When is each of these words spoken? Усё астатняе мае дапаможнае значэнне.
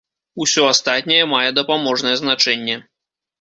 Усё 0.45 0.63
астатняе 0.69 1.19
мае 1.33 1.51
дапаможнае 1.59 2.15
значэнне. 2.23 2.81